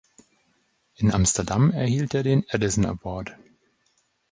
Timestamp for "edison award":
2.49-3.35